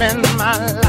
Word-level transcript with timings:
in 0.00 0.20
my 0.36 0.56
life. 0.72 0.83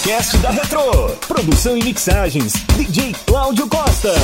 Podcast 0.00 0.38
da 0.38 0.50
Retro. 0.50 0.80
Produção 1.28 1.76
e 1.76 1.84
mixagens, 1.84 2.54
DJ 2.74 3.14
Cláudio 3.26 3.68
Costa. 3.68 4.14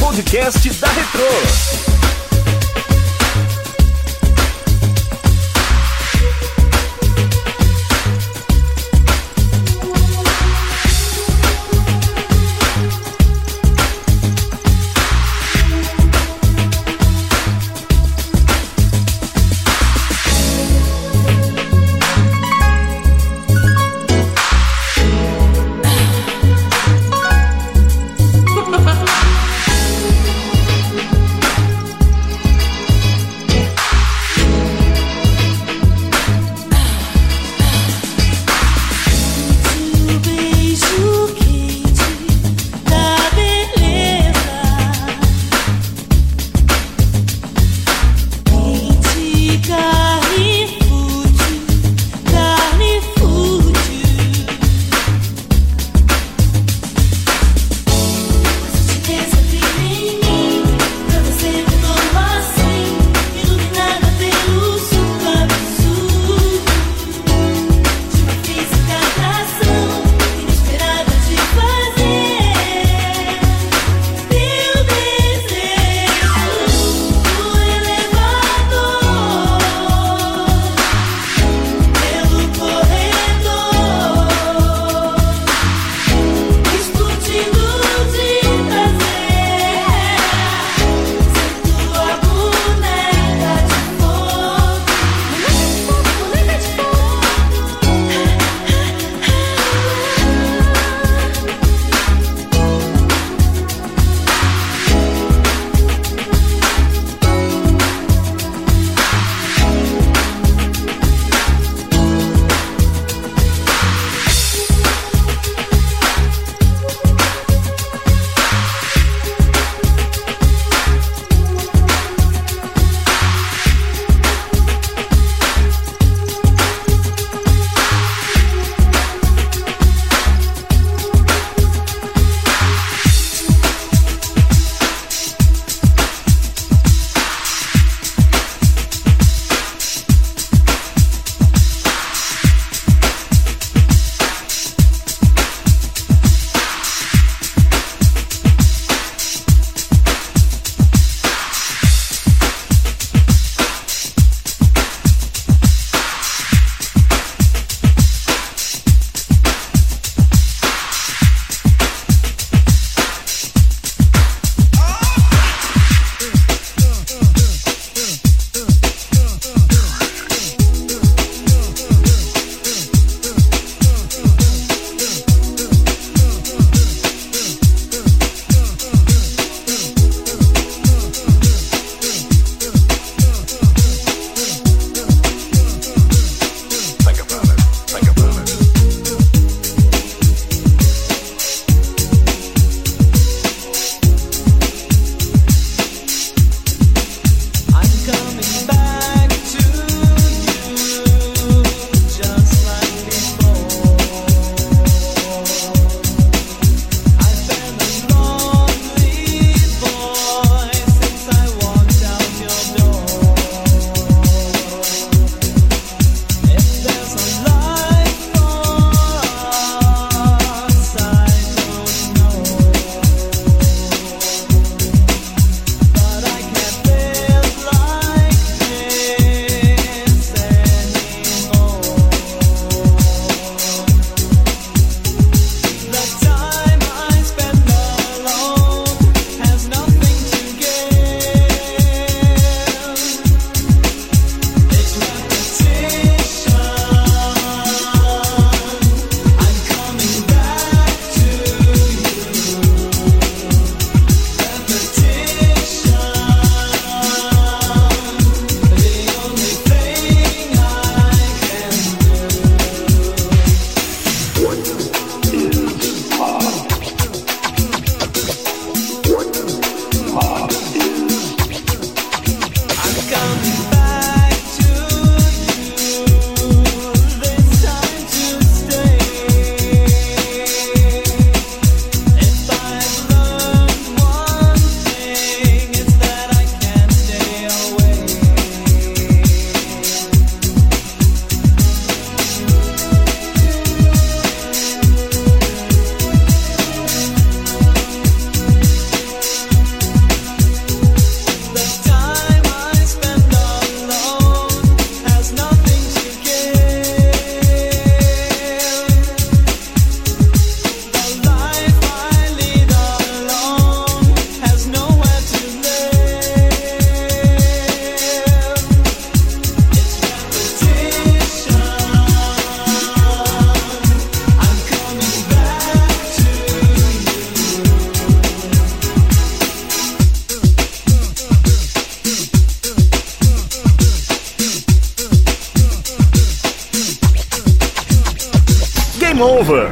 Podcast 0.00 0.68
da 0.80 0.88
Retro. 0.88 1.69